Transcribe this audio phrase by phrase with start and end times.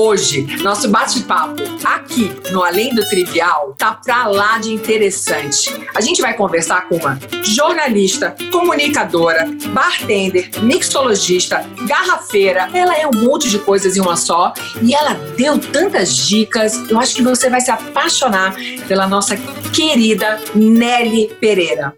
[0.00, 5.74] Hoje, nosso bate-papo aqui no Além do Trivial tá pra lá de interessante.
[5.92, 12.68] A gente vai conversar com uma jornalista, comunicadora, bartender, mixologista, garrafeira.
[12.72, 16.88] Ela é um monte de coisas em uma só e ela deu tantas dicas.
[16.88, 18.54] Eu acho que você vai se apaixonar
[18.86, 19.36] pela nossa
[19.72, 21.92] querida Nelly Pereira.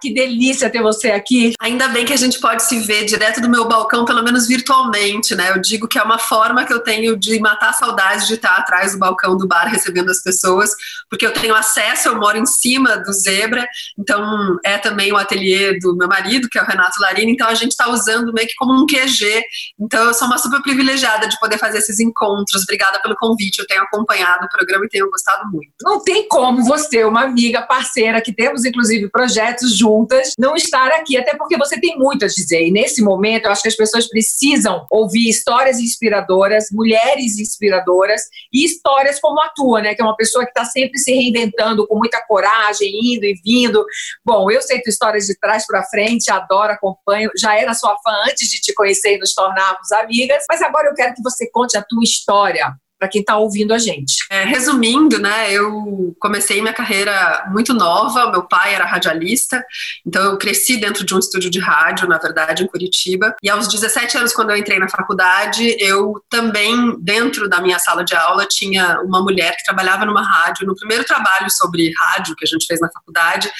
[0.00, 1.52] Que delícia ter você aqui.
[1.60, 5.34] Ainda bem que a gente pode se ver direto do meu balcão, pelo menos virtualmente,
[5.34, 5.50] né?
[5.50, 8.56] Eu digo que é uma forma que eu tenho de matar a saudade de estar
[8.56, 10.70] atrás do balcão do bar recebendo as pessoas,
[11.08, 13.66] porque eu tenho acesso, eu moro em cima do Zebra,
[13.98, 17.54] então é também o ateliê do meu marido, que é o Renato Larini, então a
[17.54, 19.42] gente está usando meio que como um QG.
[19.78, 22.62] Então eu sou uma super privilegiada de poder fazer esses encontros.
[22.62, 25.72] Obrigada pelo convite, eu tenho acompanhado o programa e tenho gostado muito.
[25.82, 29.41] Não tem como você, uma amiga, parceira, que temos inclusive projetos
[29.76, 32.66] juntas, não estar aqui, até porque você tem muito a dizer.
[32.66, 38.64] E nesse momento, eu acho que as pessoas precisam ouvir histórias inspiradoras, mulheres inspiradoras e
[38.64, 39.94] histórias como a tua, né?
[39.94, 43.84] Que é uma pessoa que está sempre se reinventando com muita coragem, indo e vindo.
[44.24, 48.12] Bom, eu sei tua história de trás para frente, adoro, acompanho, já era sua fã
[48.28, 51.76] antes de te conhecer e nos tornarmos amigas, mas agora eu quero que você conte
[51.76, 54.24] a tua história para quem está ouvindo a gente.
[54.30, 59.60] É, resumindo, né, eu comecei minha carreira muito nova, meu pai era radialista,
[60.06, 63.66] então eu cresci dentro de um estúdio de rádio, na verdade, em Curitiba, e aos
[63.66, 68.46] 17 anos, quando eu entrei na faculdade, eu também, dentro da minha sala de aula,
[68.48, 72.66] tinha uma mulher que trabalhava numa rádio, no primeiro trabalho sobre rádio que a gente
[72.66, 73.50] fez na faculdade,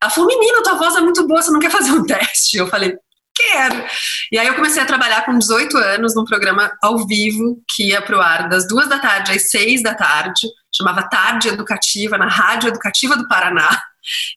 [0.00, 2.56] ela falou, menina, tua voz é muito boa, você não quer fazer um teste?
[2.56, 2.96] Eu falei,
[3.34, 3.84] quero.
[4.30, 8.02] E aí eu comecei a trabalhar com 18 anos num programa ao vivo que ia
[8.02, 12.28] para o ar das duas da tarde às seis da tarde, chamava Tarde Educativa, na
[12.28, 13.80] Rádio Educativa do Paraná.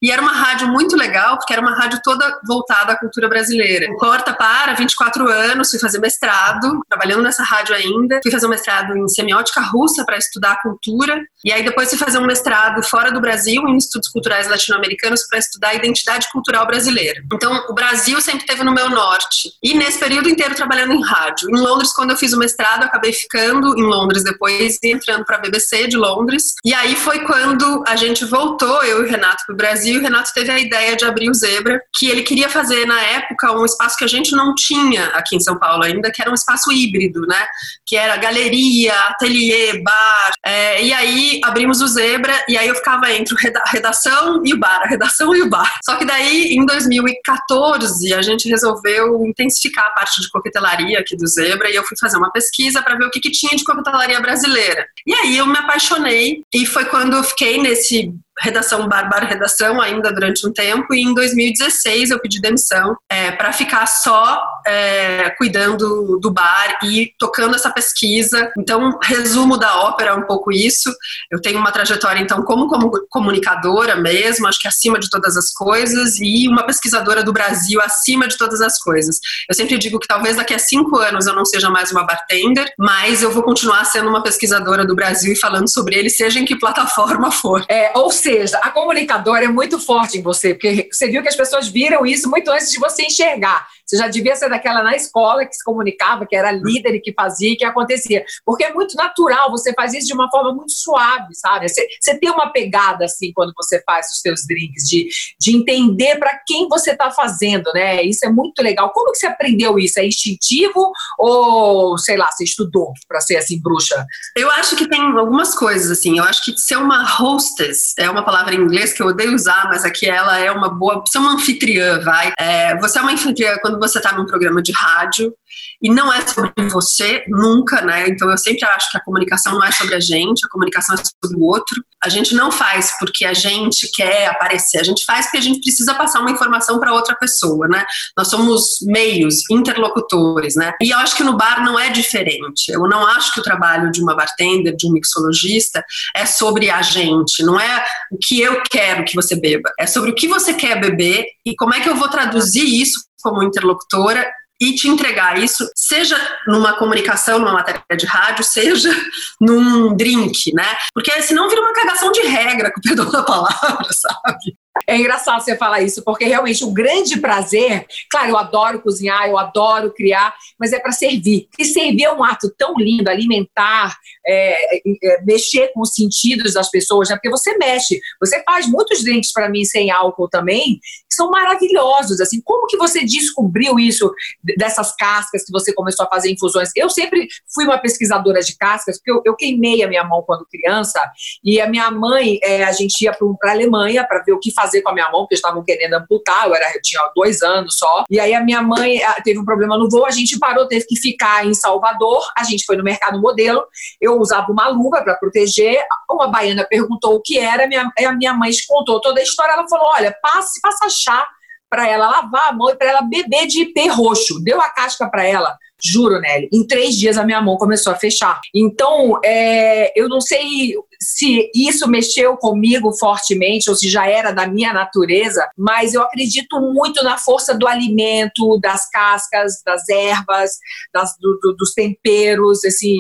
[0.02, 3.88] E era uma rádio muito legal, porque era uma rádio toda voltada à cultura brasileira.
[3.98, 8.20] Corta para 24 anos, fui fazer mestrado, trabalhando nessa rádio ainda.
[8.22, 11.22] Fui fazer um mestrado em semiótica russa para estudar a cultura.
[11.44, 15.40] E aí depois fui fazer um mestrado fora do Brasil, em estudos culturais latino-americanos, para
[15.40, 17.22] estudar a identidade cultural brasileira.
[17.32, 19.52] Então, o Brasil sempre esteve no meu norte.
[19.64, 21.50] E nesse período inteiro trabalhando em rádio.
[21.50, 25.38] Em Londres, quando eu fiz o mestrado, acabei ficando em Londres depois e entrando para
[25.38, 26.54] a BBC de Londres.
[26.64, 30.32] E aí foi quando a gente voltou, eu e o Renato, o Brasil, o Renato
[30.34, 33.98] teve a ideia de abrir o Zebra, que ele queria fazer na época um espaço
[33.98, 37.22] que a gente não tinha aqui em São Paulo ainda, que era um espaço híbrido,
[37.22, 37.48] né?
[37.86, 40.32] Que era galeria, ateliê, bar.
[40.46, 44.60] É, e aí abrimos o Zebra e aí eu ficava entre a redação e o
[44.60, 45.72] bar, a redação e o bar.
[45.86, 51.26] Só que daí, em 2014, a gente resolveu intensificar a parte de coquetelaria aqui do
[51.26, 54.20] Zebra e eu fui fazer uma pesquisa para ver o que, que tinha de coquetelaria
[54.20, 54.86] brasileira.
[55.08, 60.12] E aí eu me apaixonei e foi quando eu fiquei nesse redação Bárbara Redação ainda
[60.12, 66.20] durante um tempo e em 2016 eu pedi demissão é, para ficar só é, cuidando
[66.20, 68.52] do bar e tocando essa pesquisa.
[68.58, 70.94] Então, resumo da ópera é um pouco isso.
[71.32, 75.52] Eu tenho uma trajetória então como, como comunicadora mesmo, acho que acima de todas as
[75.52, 79.20] coisas e uma pesquisadora do Brasil acima de todas as coisas.
[79.50, 82.72] Eu sempre digo que talvez daqui a cinco anos eu não seja mais uma bartender,
[82.78, 86.46] mas eu vou continuar sendo uma pesquisadora do Brasil e falando sobre ele, seja em
[86.46, 87.66] que plataforma for.
[87.70, 91.36] É, ou seja, a comunicadora é muito forte em você, porque você viu que as
[91.36, 93.68] pessoas viram isso muito antes de você enxergar.
[93.86, 97.14] Você já devia ser daquela na escola que se comunicava, que era líder e que
[97.14, 98.26] fazia e que acontecia.
[98.46, 101.70] Porque é muito natural, você faz isso de uma forma muito suave, sabe?
[101.70, 105.08] Você, você tem uma pegada assim quando você faz os seus drinks, de,
[105.40, 108.04] de entender para quem você está fazendo, né?
[108.04, 108.92] Isso é muito legal.
[108.92, 110.00] Como que você aprendeu isso?
[110.00, 114.06] É instintivo ou, sei lá, você estudou para ser assim, bruxa?
[114.36, 116.18] Eu acho que tem algumas coisas, assim.
[116.18, 119.68] Eu acho que ser uma hostess é uma palavra em inglês que eu odeio usar,
[119.68, 121.04] mas aqui ela é uma boa.
[121.14, 122.34] É uma anfitriã, vai.
[122.40, 125.34] É, você é uma anfitriã quando quando você está num programa de rádio
[125.82, 128.08] e não é sobre você nunca, né?
[128.08, 130.98] Então eu sempre acho que a comunicação não é sobre a gente, a comunicação é
[130.98, 131.84] sobre o outro.
[132.04, 135.62] A gente não faz porque a gente quer aparecer, a gente faz porque a gente
[135.62, 137.86] precisa passar uma informação para outra pessoa, né?
[138.18, 140.74] Nós somos meios, interlocutores, né?
[140.82, 142.70] E eu acho que no bar não é diferente.
[142.70, 145.84] Eu não acho que o trabalho de uma bartender, de um mixologista
[146.16, 150.12] é sobre a gente, não é o que eu quero que você beba, é sobre
[150.12, 154.32] o que você quer beber e como é que eu vou traduzir isso como interlocutora
[154.62, 156.16] e te entregar isso, seja
[156.48, 158.90] numa comunicação, numa matéria de rádio, seja
[159.42, 160.78] num drink, né?
[160.94, 164.56] Porque senão vira uma cagação de regra, com o perdão da palavra, sabe?
[164.88, 169.38] É engraçado você falar isso, porque realmente o grande prazer, claro, eu adoro cozinhar, eu
[169.38, 171.48] adoro criar, mas é para servir.
[171.58, 173.96] E servir é um ato tão lindo, alimentar,
[174.28, 177.16] é, é, mexer com os sentidos das pessoas, né?
[177.16, 180.80] Porque você mexe, você faz muitos drinks para mim sem álcool também,
[181.16, 182.20] são maravilhosos.
[182.22, 184.12] Assim, como que você descobriu isso
[184.58, 186.70] dessas cascas que você começou a fazer infusões?
[186.76, 190.46] Eu sempre fui uma pesquisadora de cascas, porque eu, eu queimei a minha mão quando
[190.46, 191.00] criança
[191.44, 194.52] e a minha mãe, é, a gente ia para a Alemanha para ver o que
[194.52, 197.78] fazer com a minha mão, porque estavam querendo amputar, eu, era, eu tinha dois anos
[197.78, 198.04] só.
[198.10, 201.00] E aí a minha mãe teve um problema no voo, a gente parou, teve que
[201.00, 203.64] ficar em Salvador, a gente foi no mercado modelo,
[204.02, 208.34] eu usava uma luva para proteger, uma baiana perguntou o que era, minha, a minha
[208.34, 211.28] mãe contou toda a história, ela falou, olha, passe, faça chá
[211.70, 214.44] para ela lavar a mão e para ela beber de ipê roxo.
[214.44, 215.58] Deu a casca para ela.
[215.84, 218.40] Juro, Nelly, em três dias a minha mão começou a fechar.
[218.54, 224.48] Então, é, eu não sei se isso mexeu comigo fortemente ou se já era da
[224.48, 230.52] minha natureza, mas eu acredito muito na força do alimento, das cascas, das ervas,
[230.94, 232.64] das, do, do, dos temperos.
[232.64, 232.96] Assim,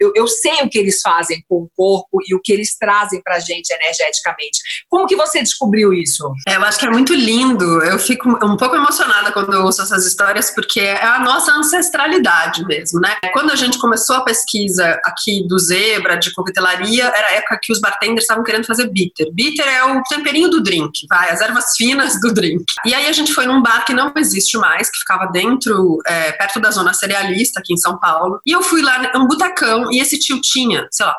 [0.00, 3.20] eu, eu, sei o que eles fazem com o corpo e o que eles trazem
[3.20, 4.60] para gente energeticamente.
[4.88, 6.30] Como que você descobriu isso?
[6.46, 7.82] É, eu acho que é muito lindo.
[7.82, 12.19] Eu fico um pouco emocionada quando eu ouço essas histórias, porque é a nossa ancestralidade
[12.66, 13.16] mesmo, né?
[13.32, 17.72] Quando a gente começou a pesquisa aqui do zebra, de coquetelaria, era a época que
[17.72, 19.28] os bartenders estavam querendo fazer bitter.
[19.32, 22.64] Bitter é o temperinho do drink, vai, as ervas finas do drink.
[22.84, 26.32] E aí a gente foi num bar que não existe mais, que ficava dentro, é,
[26.32, 28.40] perto da zona cerealista aqui em São Paulo.
[28.46, 31.14] E eu fui lá, um butacão, e esse tio tinha, sei lá,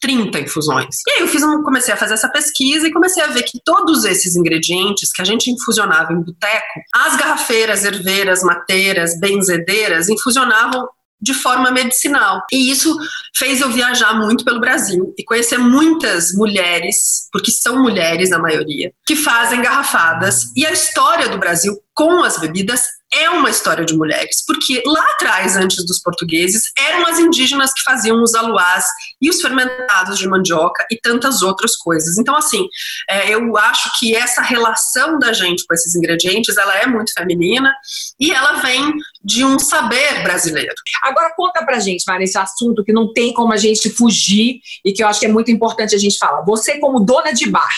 [0.00, 0.96] 30 infusões.
[1.06, 3.60] E aí eu fiz um, comecei a fazer essa pesquisa e comecei a ver que
[3.64, 10.88] todos esses ingredientes que a gente infusionava em boteco, as garrafeiras, herveiras, mateiras, benzedeiras, infusionavam
[11.20, 12.42] de forma medicinal.
[12.50, 12.96] E isso
[13.36, 18.92] fez eu viajar muito pelo Brasil e conhecer muitas mulheres, porque são mulheres na maioria,
[19.06, 20.44] que fazem garrafadas.
[20.56, 25.04] E a história do Brasil com as bebidas é uma história de mulheres, porque lá
[25.12, 28.84] atrás, antes dos portugueses, eram as indígenas que faziam os aluás
[29.20, 32.18] e os fermentados de mandioca e tantas outras coisas.
[32.18, 32.68] Então, assim,
[33.08, 37.74] é, eu acho que essa relação da gente com esses ingredientes, ela é muito feminina
[38.18, 40.74] e ela vem de um saber brasileiro.
[41.02, 44.92] Agora conta pra gente, Mara, esse assunto que não tem como a gente fugir e
[44.92, 46.42] que eu acho que é muito importante a gente falar.
[46.42, 47.74] Você como dona de bar,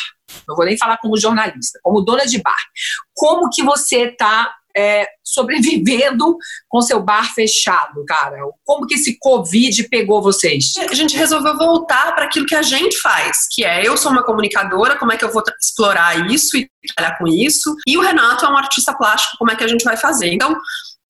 [0.46, 2.56] não vou nem falar como jornalista, como dona de bar,
[3.14, 6.36] como que você está é, sobrevivendo
[6.68, 8.38] com seu bar fechado, cara?
[8.64, 10.72] Como que esse Covid pegou vocês?
[10.90, 14.24] A gente resolveu voltar para aquilo que a gente faz, que é eu sou uma
[14.24, 17.74] comunicadora, como é que eu vou explorar isso e trabalhar com isso?
[17.86, 20.32] E o Renato é um artista plástico, como é que a gente vai fazer?
[20.32, 20.56] Então,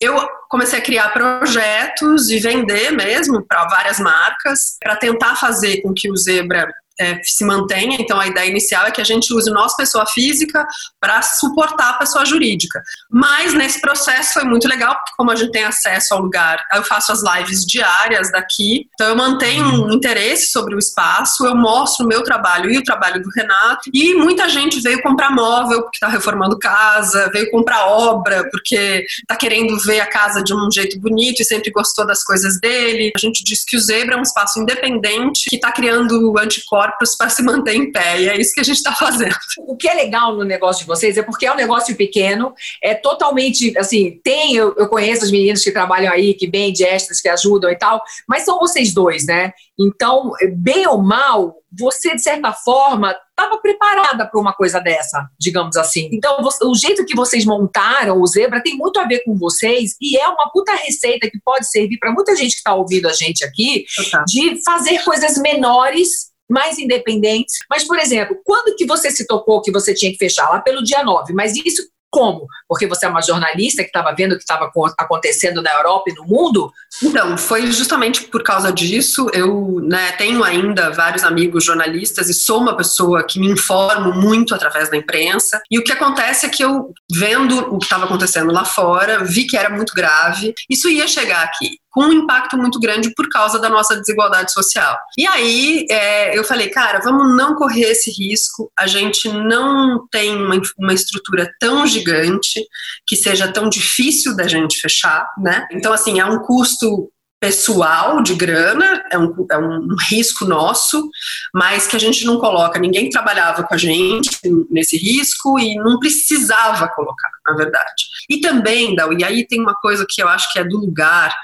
[0.03, 0.17] eu
[0.51, 6.11] comecei a criar projetos e vender mesmo para várias marcas, para tentar fazer com que
[6.11, 6.69] o Zebra
[7.01, 7.97] é, se mantenha.
[8.01, 10.65] Então, a ideia inicial é que a gente use nosso pessoa física
[11.01, 12.83] para suportar a pessoa jurídica.
[13.11, 16.83] Mas nesse processo foi muito legal, porque como a gente tem acesso ao lugar, eu
[16.85, 22.05] faço as lives diárias daqui, então eu mantenho um interesse sobre o espaço, eu mostro
[22.05, 25.97] o meu trabalho e o trabalho do Renato, e muita gente veio comprar móvel porque
[25.97, 30.99] está reformando casa, veio comprar obra porque está querendo ver a casa de um jeito
[31.01, 33.13] bonito e sempre gostou das coisas dele.
[33.15, 37.17] A gente diz que o Zebra é um espaço independente que está criando anticorpos corpos
[37.17, 38.21] para se manter em pé.
[38.21, 39.35] E é isso que a gente está fazendo.
[39.67, 42.53] O que é legal no negócio de vocês é porque é um negócio pequeno,
[42.83, 44.21] é totalmente assim.
[44.23, 47.71] Tem, eu, eu conheço as meninas que trabalham aí, que bem de extras, que ajudam
[47.71, 49.53] e tal, mas são vocês dois, né?
[49.79, 55.77] Então, bem ou mal, você, de certa forma, estava preparada para uma coisa dessa, digamos
[55.77, 56.11] assim.
[56.13, 60.17] Então, o jeito que vocês montaram o Zebra tem muito a ver com vocês e
[60.19, 63.45] é uma puta receita que pode servir para muita gente que está ouvindo a gente
[63.45, 63.85] aqui,
[64.27, 67.57] de fazer coisas menores mais independentes.
[67.69, 70.49] Mas, por exemplo, quando que você se tocou que você tinha que fechar?
[70.49, 71.33] Lá pelo dia 9.
[71.33, 71.83] Mas isso
[72.13, 72.47] como?
[72.69, 76.15] Porque você é uma jornalista que estava vendo o que estava acontecendo na Europa e
[76.15, 76.71] no mundo?
[77.03, 79.31] Então, foi justamente por causa disso.
[79.33, 84.55] Eu né, tenho ainda vários amigos jornalistas e sou uma pessoa que me informo muito
[84.55, 85.63] através da imprensa.
[85.71, 89.47] E o que acontece é que eu, vendo o que estava acontecendo lá fora, vi
[89.47, 90.53] que era muito grave.
[90.69, 94.99] Isso ia chegar aqui com um impacto muito grande por causa da nossa desigualdade social.
[95.17, 98.73] E aí é, eu falei, cara, vamos não correr esse risco.
[98.79, 102.65] A gente não tem uma, uma estrutura tão gigante
[103.07, 105.67] que seja tão difícil da gente fechar, né?
[105.71, 107.11] Então, assim, é um custo
[107.43, 111.11] pessoal de grana, é um, é um risco nosso,
[111.53, 112.79] mas que a gente não coloca.
[112.79, 114.31] Ninguém trabalhava com a gente
[114.71, 118.05] nesse risco e não precisava colocar, na verdade.
[118.31, 121.35] E também, Dal, e aí tem uma coisa que eu acho que é do lugar,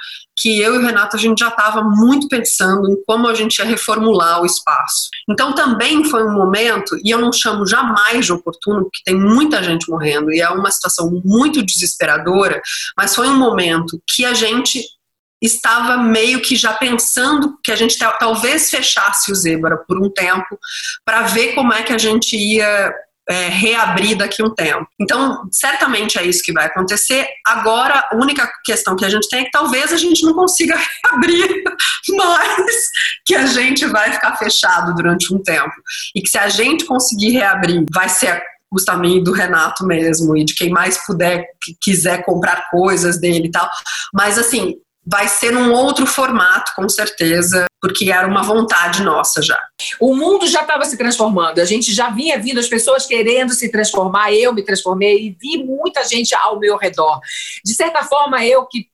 [0.40, 3.58] que eu e o Renato a gente já estava muito pensando em como a gente
[3.58, 5.08] ia reformular o espaço.
[5.28, 9.62] Então também foi um momento, e eu não chamo jamais de oportuno, porque tem muita
[9.62, 12.60] gente morrendo e é uma situação muito desesperadora,
[12.96, 14.82] mas foi um momento que a gente
[15.40, 20.58] estava meio que já pensando que a gente talvez fechasse o Zebra por um tempo
[21.04, 22.92] para ver como é que a gente ia
[23.28, 24.86] é, reabrir daqui um tempo.
[24.98, 27.28] Então, certamente é isso que vai acontecer.
[27.46, 30.76] Agora, a única questão que a gente tem é que talvez a gente não consiga
[31.04, 31.62] reabrir,
[32.10, 32.88] mas
[33.26, 35.74] que a gente vai ficar fechado durante um tempo.
[36.14, 40.54] E que se a gente conseguir reabrir, vai ser Gustavo do Renato mesmo e de
[40.54, 43.68] quem mais puder, que quiser comprar coisas dele e tal.
[44.12, 44.74] Mas assim,
[45.10, 49.58] vai ser num outro formato, com certeza, porque era uma vontade nossa já.
[49.98, 53.70] O mundo já estava se transformando, a gente já vinha vindo as pessoas querendo se
[53.70, 57.20] transformar, eu me transformei e vi muita gente ao meu redor.
[57.64, 58.86] De certa forma, eu que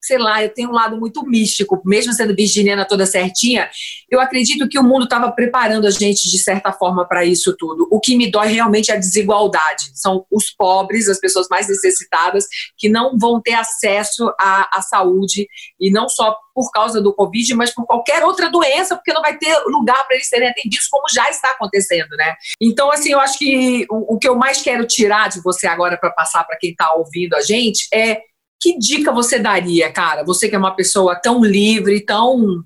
[0.00, 3.68] sei lá, eu tenho um lado muito místico, mesmo sendo virginiana toda certinha,
[4.10, 7.86] eu acredito que o mundo estava preparando a gente de certa forma para isso tudo.
[7.90, 9.90] O que me dói realmente é a desigualdade.
[9.94, 15.46] São os pobres, as pessoas mais necessitadas, que não vão ter acesso à, à saúde,
[15.78, 19.36] e não só por causa do Covid, mas por qualquer outra doença, porque não vai
[19.36, 22.34] ter lugar para eles serem atendidos, como já está acontecendo, né?
[22.60, 25.96] Então, assim, eu acho que o, o que eu mais quero tirar de você agora
[25.96, 28.20] para passar para quem está ouvindo a gente é
[28.60, 30.24] que dica você daria, cara?
[30.24, 32.62] Você que é uma pessoa tão livre, tão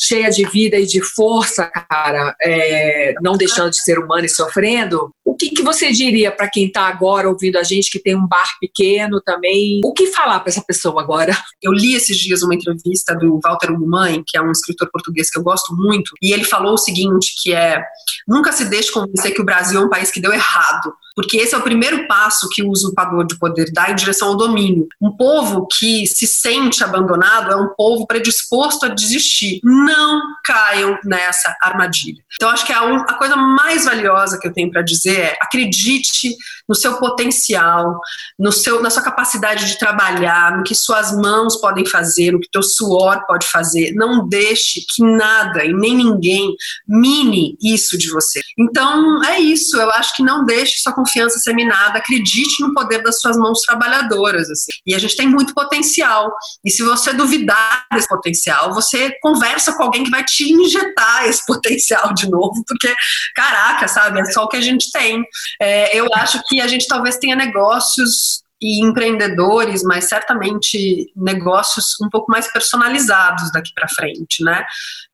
[0.00, 5.10] cheia de vida e de força, cara, é, não deixando de ser humano e sofrendo,
[5.24, 8.26] o que, que você diria para quem está agora ouvindo a gente, que tem um
[8.26, 9.80] bar pequeno também?
[9.84, 11.36] O que falar para essa pessoa agora?
[11.60, 15.38] Eu li esses dias uma entrevista do Walter Ugumãe, que é um escritor português que
[15.38, 17.82] eu gosto muito, e ele falou o seguinte, que é,
[18.26, 21.52] nunca se deixe convencer que o Brasil é um país que deu errado porque esse
[21.52, 24.86] é o primeiro passo que o usurpador de poder dá em direção ao domínio.
[25.02, 29.58] Um povo que se sente abandonado é um povo predisposto a desistir.
[29.64, 32.22] Não caiam nessa armadilha.
[32.36, 36.36] Então, acho que a, a coisa mais valiosa que eu tenho para dizer é acredite
[36.68, 37.98] no seu potencial,
[38.38, 42.50] no seu, na sua capacidade de trabalhar, no que suas mãos podem fazer, no que
[42.50, 43.92] teu suor pode fazer.
[43.94, 46.54] Não deixe que nada e nem ninguém
[46.86, 48.40] mine isso de você.
[48.56, 49.76] Então, é isso.
[49.80, 54.50] Eu acho que não deixe sua confiança seminada, acredite no poder das suas mãos trabalhadoras.
[54.50, 54.70] Assim.
[54.86, 56.30] E a gente tem muito potencial.
[56.64, 61.44] E se você duvidar desse potencial, você conversa com alguém que vai te injetar esse
[61.46, 62.94] potencial de novo, porque,
[63.34, 65.24] caraca, sabe, é só o que a gente tem.
[65.60, 72.08] É, eu acho que a gente talvez tenha negócios e empreendedores, mas certamente negócios um
[72.08, 74.64] pouco mais personalizados daqui para frente, né?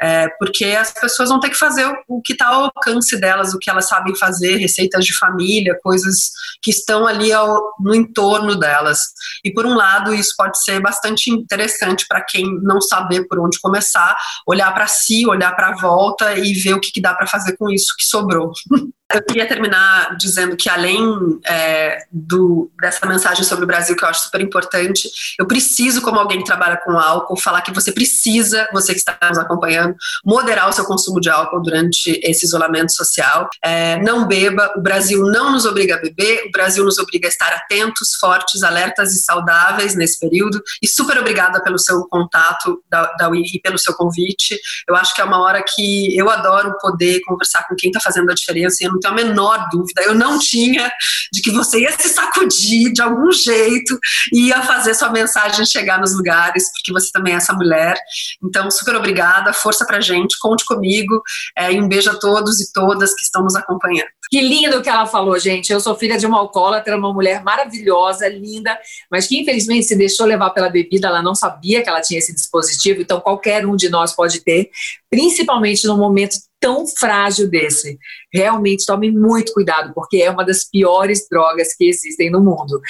[0.01, 3.59] É, porque as pessoas vão ter que fazer o, que está ao alcance delas, o
[3.59, 6.31] que elas sabem fazer, receitas de família, coisas
[6.63, 8.99] que estão ali ao, no entorno delas.
[9.45, 13.61] E por um lado, isso pode ser bastante interessante para quem não saber por onde
[13.61, 17.27] começar, olhar para si, olhar para a volta e ver o que, que dá para
[17.27, 18.51] fazer com isso que sobrou.
[19.13, 24.09] Eu queria terminar dizendo que, além é, do, dessa mensagem sobre o Brasil, que eu
[24.09, 28.67] acho super importante, eu preciso, como alguém que trabalha com álcool, falar que você precisa,
[28.73, 29.95] você que está nos acompanhando,
[30.25, 33.49] moderar o seu consumo de álcool durante esse isolamento social.
[33.63, 37.31] É, não beba, o Brasil não nos obriga a beber, o Brasil nos obriga a
[37.31, 40.61] estar atentos, fortes, alertas e saudáveis nesse período.
[40.83, 44.59] E super obrigada pelo seu contato da, da e pelo seu convite.
[44.89, 48.31] Eu acho que é uma hora que eu adoro poder conversar com quem está fazendo
[48.31, 50.91] a diferença e não tenho a menor dúvida, eu não tinha
[51.33, 53.99] de que você ia se sacudir de algum jeito
[54.33, 57.97] e ia fazer sua mensagem chegar nos lugares, porque você também é essa mulher.
[58.43, 61.23] Então, super obrigada, força pra gente, conte comigo
[61.57, 64.09] é, e um beijo a todos e todas que estão nos acompanhando.
[64.31, 65.73] Que lindo que ela falou, gente.
[65.73, 68.79] Eu sou filha de uma alcoólatra, uma mulher maravilhosa, linda,
[69.11, 72.35] mas que infelizmente se deixou levar pela bebida, ela não sabia que ela tinha esse
[72.35, 74.71] dispositivo, então qualquer um de nós pode ter,
[75.11, 77.99] principalmente num momento tão frágil desse.
[78.33, 82.81] Realmente tome muito cuidado, porque é uma das piores drogas que existem no mundo.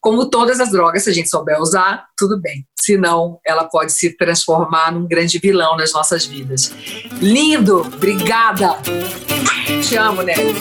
[0.00, 2.64] Como todas as drogas, se a gente souber usar, tudo bem.
[2.78, 6.72] Senão, ela pode se transformar num grande vilão nas nossas vidas.
[7.20, 7.80] Lindo!
[7.80, 8.76] Obrigada!
[9.82, 10.54] Te amo, Nelly.